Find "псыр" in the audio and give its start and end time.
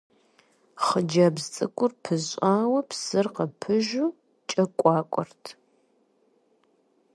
2.89-3.27